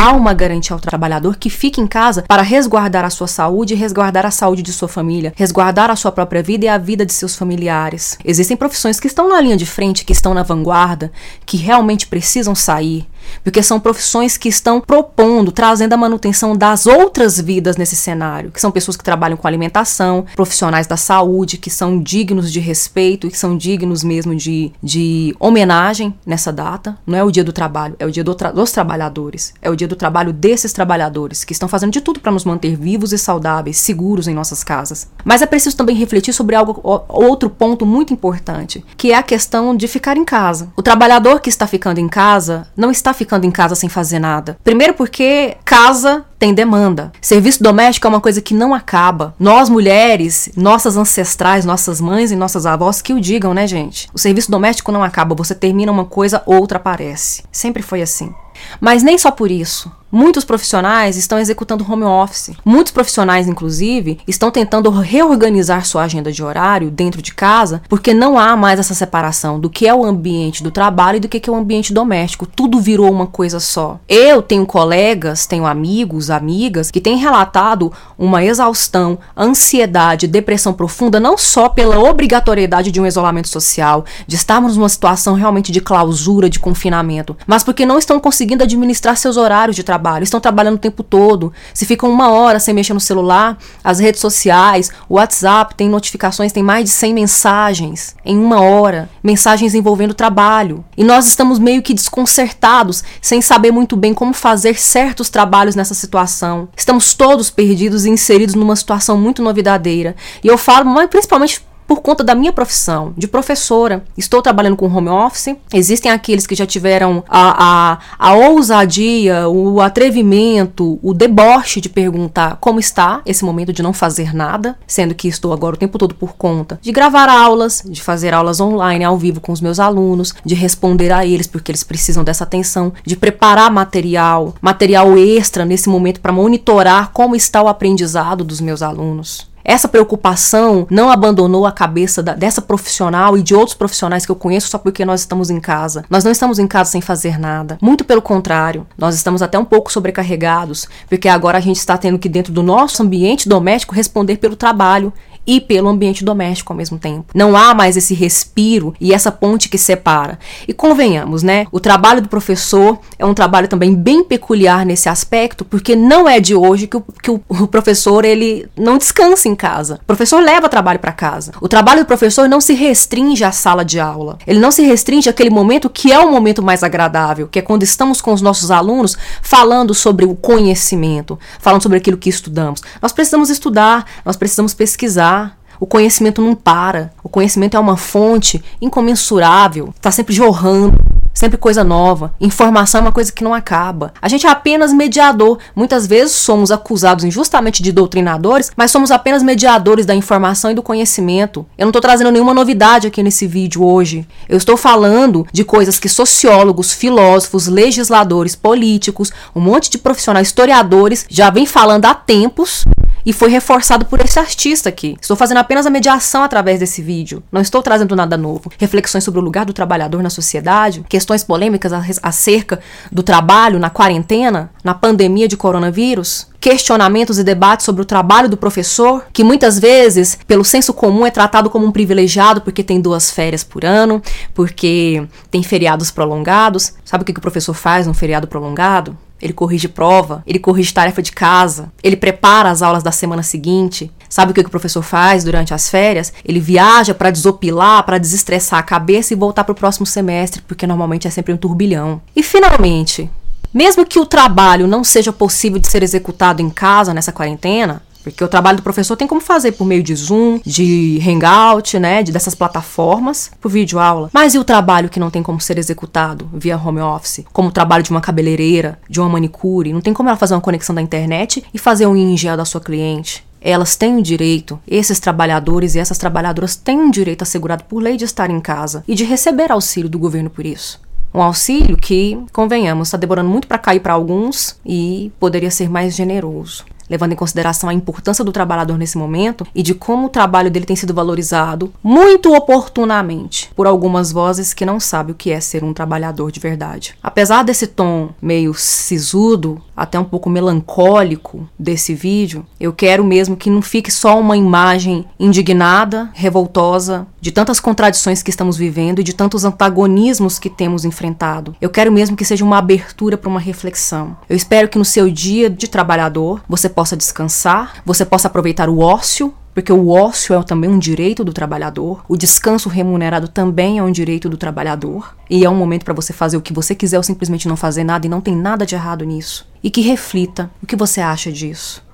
há 0.00 0.12
uma 0.12 0.32
garantia 0.32 0.72
ao 0.72 0.80
trabalhador 0.80 1.36
que 1.36 1.50
fique 1.50 1.78
em 1.78 1.86
casa 1.86 2.24
para 2.26 2.40
resguardar 2.40 3.04
a 3.04 3.10
sua 3.10 3.26
saúde, 3.26 3.74
resguardar 3.74 4.24
a 4.24 4.30
saúde 4.30 4.62
de 4.62 4.72
sua 4.72 4.88
família, 4.88 5.34
resguardar 5.36 5.90
a 5.90 5.96
sua 5.96 6.10
própria 6.10 6.42
vida 6.42 6.64
e 6.64 6.68
a 6.68 6.78
vida 6.78 7.04
de 7.04 7.12
seus 7.12 7.36
familiares. 7.36 8.16
Existem 8.24 8.56
profissões 8.56 8.98
que 8.98 9.06
estão 9.06 9.28
na 9.28 9.38
linha 9.38 9.58
de 9.58 9.66
frente, 9.66 10.06
que 10.06 10.14
estão 10.14 10.32
na 10.32 10.42
vanguarda, 10.42 11.12
que 11.44 11.58
realmente 11.58 12.06
precisam 12.06 12.54
sair, 12.54 13.06
porque 13.42 13.62
são 13.62 13.80
profissões 13.80 14.36
que 14.36 14.48
estão 14.48 14.80
propondo, 14.80 15.52
trazendo 15.52 15.92
a 15.92 15.96
manutenção 15.96 16.56
das 16.56 16.86
outras 16.86 17.40
vidas 17.40 17.76
nesse 17.76 17.96
cenário, 17.96 18.50
que 18.50 18.60
são 18.60 18.70
pessoas 18.70 18.96
que 18.96 19.04
trabalham 19.04 19.36
com 19.36 19.46
alimentação, 19.46 20.24
profissionais 20.34 20.86
da 20.86 20.96
saúde, 20.96 21.56
que 21.58 21.70
são 21.70 22.00
dignos 22.00 22.52
de 22.52 22.60
respeito 22.60 23.26
e 23.26 23.30
que 23.30 23.38
são 23.38 23.56
dignos 23.56 24.02
mesmo 24.02 24.34
de, 24.34 24.72
de 24.82 25.34
homenagem 25.38 26.14
nessa 26.24 26.52
data. 26.52 26.98
Não 27.06 27.18
é 27.18 27.24
o 27.24 27.30
dia 27.30 27.44
do 27.44 27.52
trabalho, 27.52 27.96
é 27.98 28.06
o 28.06 28.10
dia 28.10 28.24
do 28.24 28.34
tra 28.34 28.50
dos 28.50 28.72
trabalhadores, 28.72 29.54
é 29.62 29.70
o 29.70 29.76
dia 29.76 29.88
do 29.88 29.96
trabalho 29.96 30.32
desses 30.32 30.72
trabalhadores 30.72 31.44
que 31.44 31.52
estão 31.52 31.68
fazendo 31.68 31.92
de 31.92 32.00
tudo 32.00 32.20
para 32.20 32.32
nos 32.32 32.44
manter 32.44 32.76
vivos 32.76 33.12
e 33.12 33.18
saudáveis, 33.18 33.78
seguros 33.78 34.28
em 34.28 34.34
nossas 34.34 34.62
casas. 34.64 35.08
Mas 35.24 35.42
é 35.42 35.46
preciso 35.46 35.76
também 35.76 35.96
refletir 35.96 36.32
sobre 36.32 36.56
algo, 36.56 36.80
outro 37.08 37.48
ponto 37.48 37.86
muito 37.86 38.12
importante, 38.12 38.84
que 38.96 39.12
é 39.12 39.16
a 39.16 39.22
questão 39.22 39.76
de 39.76 39.88
ficar 39.88 40.16
em 40.16 40.24
casa. 40.24 40.72
O 40.76 40.82
trabalhador 40.82 41.40
que 41.40 41.48
está 41.48 41.66
ficando 41.66 41.98
em 41.98 42.08
casa 42.08 42.66
não 42.76 42.90
está 42.90 43.09
ficando 43.14 43.46
em 43.46 43.50
casa 43.50 43.74
sem 43.74 43.88
fazer 43.88 44.18
nada. 44.18 44.58
Primeiro 44.62 44.94
porque 44.94 45.56
casa 45.64 46.24
tem 46.38 46.54
demanda. 46.54 47.12
Serviço 47.20 47.62
doméstico 47.62 48.06
é 48.06 48.10
uma 48.10 48.20
coisa 48.20 48.40
que 48.40 48.54
não 48.54 48.72
acaba. 48.72 49.34
Nós 49.38 49.68
mulheres, 49.68 50.50
nossas 50.56 50.96
ancestrais, 50.96 51.64
nossas 51.64 52.00
mães 52.00 52.30
e 52.30 52.36
nossas 52.36 52.66
avós 52.66 53.02
que 53.02 53.12
o 53.12 53.20
digam, 53.20 53.52
né, 53.52 53.66
gente? 53.66 54.08
O 54.14 54.18
serviço 54.18 54.50
doméstico 54.50 54.90
não 54.90 55.02
acaba, 55.02 55.34
você 55.34 55.54
termina 55.54 55.92
uma 55.92 56.04
coisa, 56.04 56.42
outra 56.46 56.78
aparece. 56.78 57.44
Sempre 57.52 57.82
foi 57.82 58.02
assim. 58.02 58.34
Mas 58.80 59.02
nem 59.02 59.18
só 59.18 59.30
por 59.30 59.50
isso. 59.50 59.90
Muitos 60.12 60.44
profissionais 60.44 61.16
estão 61.16 61.38
executando 61.38 61.86
home 61.88 62.02
office. 62.02 62.50
Muitos 62.64 62.92
profissionais, 62.92 63.46
inclusive, 63.46 64.18
estão 64.26 64.50
tentando 64.50 64.90
reorganizar 64.90 65.86
sua 65.86 66.02
agenda 66.02 66.32
de 66.32 66.42
horário 66.42 66.90
dentro 66.90 67.22
de 67.22 67.32
casa, 67.32 67.80
porque 67.88 68.12
não 68.12 68.36
há 68.36 68.56
mais 68.56 68.80
essa 68.80 68.92
separação 68.92 69.60
do 69.60 69.70
que 69.70 69.86
é 69.86 69.94
o 69.94 70.04
ambiente 70.04 70.64
do 70.64 70.70
trabalho 70.72 71.18
e 71.18 71.20
do 71.20 71.28
que 71.28 71.48
é 71.48 71.52
o 71.52 71.54
ambiente 71.54 71.94
doméstico. 71.94 72.44
Tudo 72.44 72.80
virou 72.80 73.08
uma 73.08 73.28
coisa 73.28 73.60
só. 73.60 74.00
Eu 74.08 74.42
tenho 74.42 74.66
colegas, 74.66 75.46
tenho 75.46 75.64
amigos, 75.64 76.28
amigas 76.28 76.90
que 76.90 77.00
têm 77.00 77.16
relatado 77.16 77.92
uma 78.18 78.44
exaustão, 78.44 79.16
ansiedade, 79.36 80.26
depressão 80.26 80.72
profunda, 80.72 81.20
não 81.20 81.38
só 81.38 81.68
pela 81.68 82.00
obrigatoriedade 82.00 82.90
de 82.90 83.00
um 83.00 83.06
isolamento 83.06 83.48
social, 83.48 84.04
de 84.26 84.34
estarmos 84.34 84.76
numa 84.76 84.88
situação 84.88 85.34
realmente 85.34 85.70
de 85.70 85.80
clausura, 85.80 86.50
de 86.50 86.58
confinamento, 86.58 87.36
mas 87.46 87.62
porque 87.62 87.86
não 87.86 87.96
estão 87.96 88.18
conseguindo 88.18 88.64
administrar 88.64 89.16
seus 89.16 89.36
horários 89.36 89.76
de 89.76 89.84
trabalho 89.84 89.99
trabalho, 90.00 90.24
estão 90.24 90.40
trabalhando 90.40 90.76
o 90.76 90.78
tempo 90.78 91.02
todo. 91.02 91.52
Se 91.74 91.84
ficam 91.84 92.10
uma 92.10 92.30
hora 92.30 92.58
sem 92.58 92.72
mexer 92.72 92.94
no 92.94 93.00
celular, 93.00 93.58
as 93.84 93.98
redes 93.98 94.20
sociais, 94.20 94.90
o 95.08 95.14
WhatsApp 95.14 95.74
tem 95.74 95.88
notificações, 95.88 96.52
tem 96.52 96.62
mais 96.62 96.84
de 96.84 96.90
100 96.90 97.14
mensagens 97.14 98.16
em 98.24 98.38
uma 98.38 98.62
hora, 98.62 99.10
mensagens 99.22 99.74
envolvendo 99.74 100.14
trabalho. 100.14 100.82
E 100.96 101.04
nós 101.04 101.26
estamos 101.26 101.58
meio 101.58 101.82
que 101.82 101.92
desconcertados, 101.92 103.04
sem 103.20 103.42
saber 103.42 103.70
muito 103.70 103.94
bem 103.96 104.14
como 104.14 104.32
fazer 104.32 104.80
certos 104.80 105.28
trabalhos 105.28 105.76
nessa 105.76 105.94
situação. 105.94 106.68
Estamos 106.74 107.12
todos 107.12 107.50
perdidos 107.50 108.06
e 108.06 108.10
inseridos 108.10 108.54
numa 108.54 108.76
situação 108.76 109.18
muito 109.18 109.42
novidadeira. 109.42 110.16
E 110.42 110.48
eu 110.48 110.56
falo, 110.56 110.86
mas 110.86 111.10
principalmente 111.10 111.62
por 111.90 112.02
conta 112.02 112.22
da 112.22 112.36
minha 112.36 112.52
profissão 112.52 113.12
de 113.16 113.26
professora. 113.26 114.04
Estou 114.16 114.40
trabalhando 114.40 114.76
com 114.76 114.86
home 114.86 115.08
office. 115.08 115.56
Existem 115.74 116.12
aqueles 116.12 116.46
que 116.46 116.54
já 116.54 116.64
tiveram 116.64 117.24
a, 117.28 117.64
a, 117.64 117.98
a 118.16 118.34
ousadia, 118.34 119.48
o 119.48 119.80
atrevimento, 119.80 121.00
o 121.02 121.12
deboche 121.12 121.80
de 121.80 121.88
perguntar 121.88 122.58
como 122.60 122.78
está 122.78 123.22
esse 123.26 123.44
momento 123.44 123.72
de 123.72 123.82
não 123.82 123.92
fazer 123.92 124.32
nada, 124.32 124.78
sendo 124.86 125.16
que 125.16 125.26
estou 125.26 125.52
agora 125.52 125.74
o 125.74 125.78
tempo 125.78 125.98
todo 125.98 126.14
por 126.14 126.36
conta 126.36 126.78
de 126.80 126.92
gravar 126.92 127.28
aulas, 127.28 127.82
de 127.84 128.00
fazer 128.00 128.32
aulas 128.32 128.60
online 128.60 129.02
ao 129.02 129.18
vivo 129.18 129.40
com 129.40 129.50
os 129.50 129.60
meus 129.60 129.80
alunos, 129.80 130.32
de 130.44 130.54
responder 130.54 131.10
a 131.10 131.26
eles 131.26 131.48
porque 131.48 131.72
eles 131.72 131.82
precisam 131.82 132.22
dessa 132.22 132.44
atenção, 132.44 132.92
de 133.04 133.16
preparar 133.16 133.68
material, 133.68 134.54
material 134.62 135.18
extra 135.18 135.64
nesse 135.64 135.88
momento 135.88 136.20
para 136.20 136.30
monitorar 136.30 137.10
como 137.12 137.34
está 137.34 137.60
o 137.60 137.66
aprendizado 137.66 138.44
dos 138.44 138.60
meus 138.60 138.80
alunos. 138.80 139.49
Essa 139.64 139.88
preocupação 139.88 140.86
não 140.90 141.10
abandonou 141.10 141.66
a 141.66 141.72
cabeça 141.72 142.22
da, 142.22 142.34
dessa 142.34 142.62
profissional 142.62 143.36
e 143.36 143.42
de 143.42 143.54
outros 143.54 143.76
profissionais 143.76 144.24
que 144.24 144.32
eu 144.32 144.36
conheço 144.36 144.68
só 144.68 144.78
porque 144.78 145.04
nós 145.04 145.20
estamos 145.20 145.50
em 145.50 145.60
casa. 145.60 146.04
Nós 146.08 146.24
não 146.24 146.32
estamos 146.32 146.58
em 146.58 146.66
casa 146.66 146.90
sem 146.90 147.00
fazer 147.00 147.38
nada. 147.38 147.78
Muito 147.80 148.04
pelo 148.04 148.22
contrário, 148.22 148.86
nós 148.96 149.14
estamos 149.14 149.42
até 149.42 149.58
um 149.58 149.64
pouco 149.64 149.92
sobrecarregados, 149.92 150.88
porque 151.08 151.28
agora 151.28 151.58
a 151.58 151.60
gente 151.60 151.76
está 151.76 151.96
tendo 151.98 152.18
que, 152.18 152.28
dentro 152.28 152.52
do 152.52 152.62
nosso 152.62 153.02
ambiente 153.02 153.48
doméstico, 153.48 153.94
responder 153.94 154.36
pelo 154.36 154.56
trabalho 154.56 155.12
e 155.50 155.60
pelo 155.60 155.88
ambiente 155.88 156.24
doméstico 156.24 156.72
ao 156.72 156.76
mesmo 156.76 156.96
tempo. 156.96 157.24
Não 157.34 157.56
há 157.56 157.74
mais 157.74 157.96
esse 157.96 158.14
respiro 158.14 158.94
e 159.00 159.12
essa 159.12 159.32
ponte 159.32 159.68
que 159.68 159.76
separa. 159.76 160.38
E 160.68 160.72
convenhamos, 160.72 161.42
né? 161.42 161.66
O 161.72 161.80
trabalho 161.80 162.22
do 162.22 162.28
professor 162.28 163.00
é 163.18 163.26
um 163.26 163.34
trabalho 163.34 163.66
também 163.66 163.92
bem 163.92 164.22
peculiar 164.22 164.86
nesse 164.86 165.08
aspecto, 165.08 165.64
porque 165.64 165.96
não 165.96 166.28
é 166.28 166.38
de 166.38 166.54
hoje 166.54 166.86
que 166.86 166.96
o, 166.96 167.04
que 167.20 167.32
o, 167.32 167.40
professor 167.66 168.24
ele 168.24 168.68
não 168.76 168.96
descansa 168.96 169.48
em 169.48 169.56
casa. 169.56 169.98
O 170.02 170.06
professor 170.06 170.40
leva 170.40 170.68
trabalho 170.68 171.00
para 171.00 171.10
casa. 171.10 171.50
O 171.60 171.66
trabalho 171.66 172.04
do 172.04 172.06
professor 172.06 172.48
não 172.48 172.60
se 172.60 172.72
restringe 172.72 173.42
à 173.42 173.50
sala 173.50 173.84
de 173.84 173.98
aula. 173.98 174.38
Ele 174.46 174.60
não 174.60 174.70
se 174.70 174.82
restringe 174.82 175.28
àquele 175.28 175.50
momento 175.50 175.90
que 175.90 176.12
é 176.12 176.20
o 176.20 176.30
momento 176.30 176.62
mais 176.62 176.84
agradável, 176.84 177.48
que 177.48 177.58
é 177.58 177.62
quando 177.62 177.82
estamos 177.82 178.20
com 178.20 178.32
os 178.32 178.40
nossos 178.40 178.70
alunos 178.70 179.18
falando 179.42 179.94
sobre 179.94 180.24
o 180.24 180.36
conhecimento, 180.36 181.36
falando 181.58 181.82
sobre 181.82 181.98
aquilo 181.98 182.16
que 182.16 182.28
estudamos. 182.28 182.80
Nós 183.02 183.10
precisamos 183.10 183.50
estudar, 183.50 184.06
nós 184.24 184.36
precisamos 184.36 184.72
pesquisar 184.74 185.39
o 185.80 185.86
conhecimento 185.86 186.42
não 186.42 186.54
para. 186.54 187.10
O 187.24 187.28
conhecimento 187.28 187.76
é 187.76 187.80
uma 187.80 187.96
fonte 187.96 188.62
incomensurável, 188.80 189.88
está 189.96 190.10
sempre 190.10 190.34
jorrando. 190.34 190.98
Sempre 191.32 191.56
coisa 191.56 191.84
nova. 191.84 192.34
Informação 192.40 192.98
é 192.98 193.02
uma 193.02 193.12
coisa 193.12 193.30
que 193.30 193.44
não 193.44 193.54
acaba. 193.54 194.12
A 194.20 194.28
gente 194.28 194.46
é 194.46 194.50
apenas 194.50 194.92
mediador. 194.92 195.58
Muitas 195.76 196.06
vezes 196.06 196.34
somos 196.34 196.72
acusados 196.72 197.24
injustamente 197.24 197.82
de 197.82 197.92
doutrinadores, 197.92 198.72
mas 198.76 198.90
somos 198.90 199.12
apenas 199.12 199.40
mediadores 199.42 200.04
da 200.04 200.14
informação 200.14 200.72
e 200.72 200.74
do 200.74 200.82
conhecimento. 200.82 201.64
Eu 201.78 201.84
não 201.84 201.90
estou 201.90 202.02
trazendo 202.02 202.32
nenhuma 202.32 202.52
novidade 202.52 203.06
aqui 203.06 203.22
nesse 203.22 203.46
vídeo 203.46 203.84
hoje. 203.84 204.26
Eu 204.48 204.58
estou 204.58 204.76
falando 204.76 205.46
de 205.52 205.64
coisas 205.64 206.00
que 206.00 206.08
sociólogos, 206.08 206.92
filósofos, 206.92 207.68
legisladores, 207.68 208.56
políticos, 208.56 209.32
um 209.54 209.60
monte 209.60 209.88
de 209.88 209.98
profissionais, 209.98 210.48
historiadores 210.48 211.24
já 211.30 211.48
vêm 211.48 211.64
falando 211.64 212.06
há 212.06 212.14
tempos 212.14 212.84
e 213.24 213.32
foi 213.32 213.50
reforçado 213.50 214.04
por 214.04 214.20
esse 214.20 214.38
artista 214.38 214.88
aqui. 214.88 215.16
Estou 215.20 215.36
fazendo 215.36 215.58
apenas 215.58 215.86
a 215.86 215.90
mediação 215.90 216.42
através 216.42 216.80
desse 216.80 217.02
vídeo. 217.02 217.42
Não 217.50 217.60
estou 217.60 217.82
trazendo 217.82 218.16
nada 218.16 218.36
novo. 218.36 218.70
Reflexões 218.78 219.24
sobre 219.24 219.40
o 219.40 219.42
lugar 219.42 219.64
do 219.64 219.72
trabalhador 219.72 220.22
na 220.22 220.30
sociedade, 220.30 221.04
questões 221.08 221.44
polêmicas 221.44 221.92
acerca 222.22 222.80
do 223.10 223.22
trabalho 223.22 223.78
na 223.78 223.90
quarentena, 223.90 224.70
na 224.82 224.94
pandemia 224.94 225.48
de 225.48 225.56
coronavírus, 225.56 226.46
questionamentos 226.60 227.38
e 227.38 227.44
debates 227.44 227.86
sobre 227.86 228.02
o 228.02 228.04
trabalho 228.04 228.48
do 228.48 228.56
professor, 228.56 229.24
que 229.32 229.42
muitas 229.42 229.78
vezes, 229.78 230.38
pelo 230.46 230.64
senso 230.64 230.92
comum, 230.92 231.24
é 231.24 231.30
tratado 231.30 231.70
como 231.70 231.86
um 231.86 231.92
privilegiado 231.92 232.60
porque 232.60 232.84
tem 232.84 233.00
duas 233.00 233.30
férias 233.30 233.64
por 233.64 233.84
ano, 233.84 234.22
porque 234.54 235.26
tem 235.50 235.62
feriados 235.62 236.10
prolongados. 236.10 236.92
Sabe 237.04 237.22
o 237.22 237.24
que 237.24 237.32
o 237.32 237.40
professor 237.40 237.74
faz 237.74 238.06
num 238.06 238.14
feriado 238.14 238.46
prolongado? 238.46 239.16
Ele 239.40 239.52
corrige 239.52 239.88
prova, 239.88 240.42
ele 240.46 240.58
corrige 240.58 240.92
tarefa 240.92 241.22
de 241.22 241.32
casa, 241.32 241.90
ele 242.02 242.16
prepara 242.16 242.70
as 242.70 242.82
aulas 242.82 243.02
da 243.02 243.12
semana 243.12 243.42
seguinte. 243.42 244.10
Sabe 244.28 244.52
o 244.52 244.54
que 244.54 244.60
o 244.60 244.70
professor 244.70 245.02
faz 245.02 245.42
durante 245.42 245.74
as 245.74 245.88
férias? 245.88 246.32
Ele 246.44 246.60
viaja 246.60 247.14
para 247.14 247.30
desopilar, 247.30 248.04
para 248.04 248.18
desestressar 248.18 248.78
a 248.78 248.82
cabeça 248.82 249.32
e 249.32 249.36
voltar 249.36 249.64
para 249.64 249.72
o 249.72 249.76
próximo 249.76 250.06
semestre, 250.06 250.62
porque 250.62 250.86
normalmente 250.86 251.26
é 251.26 251.30
sempre 251.30 251.52
um 251.52 251.56
turbilhão. 251.56 252.20
E 252.36 252.42
finalmente, 252.42 253.28
mesmo 253.72 254.04
que 254.04 254.18
o 254.18 254.26
trabalho 254.26 254.86
não 254.86 255.02
seja 255.02 255.32
possível 255.32 255.78
de 255.78 255.88
ser 255.88 256.02
executado 256.02 256.60
em 256.60 256.68
casa 256.68 257.14
nessa 257.14 257.32
quarentena, 257.32 258.02
porque 258.22 258.42
o 258.44 258.48
trabalho 258.48 258.78
do 258.78 258.82
professor 258.82 259.16
tem 259.16 259.26
como 259.26 259.40
fazer 259.40 259.72
por 259.72 259.84
meio 259.84 260.02
de 260.02 260.14
Zoom, 260.14 260.60
de 260.64 261.20
Hangout, 261.26 261.98
né, 261.98 262.22
de 262.22 262.32
dessas 262.32 262.54
plataformas, 262.54 263.50
por 263.60 263.70
vídeo 263.70 263.98
aula. 263.98 264.30
Mas 264.32 264.54
e 264.54 264.58
o 264.58 264.64
trabalho 264.64 265.08
que 265.08 265.20
não 265.20 265.30
tem 265.30 265.42
como 265.42 265.60
ser 265.60 265.78
executado 265.78 266.48
via 266.52 266.78
home 266.78 267.00
office, 267.00 267.44
como 267.52 267.68
o 267.68 267.72
trabalho 267.72 268.02
de 268.02 268.10
uma 268.10 268.20
cabeleireira, 268.20 268.98
de 269.08 269.20
uma 269.20 269.28
manicure, 269.28 269.92
não 269.92 270.00
tem 270.00 270.12
como 270.12 270.28
ela 270.28 270.38
fazer 270.38 270.54
uma 270.54 270.60
conexão 270.60 270.94
da 270.94 271.02
internet 271.02 271.64
e 271.72 271.78
fazer 271.78 272.06
um 272.06 272.16
ingel 272.16 272.56
da 272.56 272.64
sua 272.64 272.80
cliente. 272.80 273.44
Elas 273.60 273.94
têm 273.94 274.16
o 274.16 274.22
direito, 274.22 274.80
esses 274.88 275.20
trabalhadores 275.20 275.94
e 275.94 275.98
essas 275.98 276.16
trabalhadoras 276.16 276.76
têm 276.76 276.98
um 276.98 277.10
direito 277.10 277.42
assegurado 277.42 277.84
por 277.84 278.02
lei 278.02 278.16
de 278.16 278.24
estar 278.24 278.48
em 278.48 278.60
casa 278.60 279.04
e 279.06 279.14
de 279.14 279.24
receber 279.24 279.70
auxílio 279.70 280.08
do 280.08 280.18
governo 280.18 280.48
por 280.48 280.64
isso. 280.64 281.00
Um 281.32 281.42
auxílio 281.42 281.96
que, 281.96 282.38
convenhamos, 282.52 283.08
está 283.08 283.18
demorando 283.18 283.50
muito 283.50 283.68
para 283.68 283.78
cair 283.78 284.00
para 284.00 284.14
alguns 284.14 284.80
e 284.84 285.30
poderia 285.38 285.70
ser 285.70 285.88
mais 285.88 286.16
generoso 286.16 286.84
levando 287.10 287.32
em 287.32 287.36
consideração 287.36 287.90
a 287.90 287.94
importância 287.94 288.44
do 288.44 288.52
trabalhador 288.52 288.96
nesse 288.96 289.18
momento 289.18 289.66
e 289.74 289.82
de 289.82 289.92
como 289.92 290.26
o 290.26 290.30
trabalho 290.30 290.70
dele 290.70 290.86
tem 290.86 290.96
sido 290.96 291.12
valorizado 291.12 291.92
muito 292.02 292.54
oportunamente 292.54 293.70
por 293.74 293.86
algumas 293.86 294.30
vozes 294.30 294.72
que 294.72 294.86
não 294.86 295.00
sabem 295.00 295.32
o 295.32 295.36
que 295.36 295.50
é 295.50 295.60
ser 295.60 295.82
um 295.82 295.92
trabalhador 295.92 296.52
de 296.52 296.60
verdade. 296.60 297.16
Apesar 297.22 297.64
desse 297.64 297.88
tom 297.88 298.30
meio 298.40 298.72
sisudo, 298.72 299.82
até 299.96 300.18
um 300.18 300.24
pouco 300.24 300.48
melancólico 300.48 301.68
desse 301.78 302.14
vídeo, 302.14 302.64
eu 302.78 302.92
quero 302.92 303.24
mesmo 303.24 303.56
que 303.56 303.68
não 303.68 303.82
fique 303.82 304.10
só 304.10 304.38
uma 304.38 304.56
imagem 304.56 305.26
indignada, 305.38 306.30
revoltosa, 306.32 307.26
de 307.40 307.50
tantas 307.50 307.80
contradições 307.80 308.42
que 308.42 308.50
estamos 308.50 308.76
vivendo 308.76 309.20
e 309.20 309.24
de 309.24 309.32
tantos 309.32 309.64
antagonismos 309.64 310.58
que 310.58 310.68
temos 310.68 311.04
enfrentado. 311.04 311.74
Eu 311.80 311.90
quero 311.90 312.12
mesmo 312.12 312.36
que 312.36 312.44
seja 312.44 312.64
uma 312.64 312.78
abertura 312.78 313.38
para 313.38 313.48
uma 313.48 313.60
reflexão. 313.60 314.36
Eu 314.48 314.56
espero 314.56 314.88
que 314.88 314.98
no 314.98 315.04
seu 315.04 315.30
dia 315.30 315.70
de 315.70 315.88
trabalhador 315.88 316.62
você 316.68 316.88
possa 316.88 317.16
descansar, 317.16 318.02
você 318.04 318.24
possa 318.24 318.48
aproveitar 318.48 318.88
o 318.88 318.98
ócio, 318.98 319.54
porque 319.72 319.92
o 319.92 320.08
ócio 320.08 320.54
é 320.54 320.62
também 320.62 320.90
um 320.90 320.98
direito 320.98 321.44
do 321.44 321.52
trabalhador, 321.52 322.24
o 322.28 322.36
descanso 322.36 322.88
remunerado 322.88 323.48
também 323.48 323.98
é 323.98 324.02
um 324.02 324.10
direito 324.10 324.48
do 324.48 324.56
trabalhador, 324.56 325.34
e 325.48 325.64
é 325.64 325.70
um 325.70 325.76
momento 325.76 326.04
para 326.04 326.12
você 326.12 326.32
fazer 326.32 326.56
o 326.56 326.60
que 326.60 326.72
você 326.72 326.94
quiser 326.94 327.16
ou 327.16 327.22
simplesmente 327.22 327.68
não 327.68 327.76
fazer 327.76 328.04
nada, 328.04 328.26
e 328.26 328.30
não 328.30 328.40
tem 328.40 328.56
nada 328.56 328.84
de 328.84 328.94
errado 328.94 329.24
nisso. 329.24 329.66
E 329.82 329.90
que 329.90 330.00
reflita 330.00 330.70
o 330.82 330.86
que 330.86 330.96
você 330.96 331.20
acha 331.20 331.52
disso. 331.52 332.04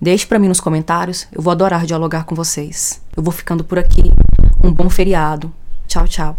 Deixe 0.00 0.26
para 0.26 0.38
mim 0.38 0.48
nos 0.48 0.60
comentários, 0.60 1.26
eu 1.32 1.40
vou 1.40 1.52
adorar 1.52 1.86
dialogar 1.86 2.24
com 2.24 2.34
vocês. 2.34 3.00
Eu 3.16 3.22
vou 3.22 3.32
ficando 3.32 3.64
por 3.64 3.78
aqui. 3.78 4.02
Um 4.64 4.72
bom 4.72 4.88
feriado. 4.88 5.52
Tchau, 5.86 6.08
tchau. 6.08 6.36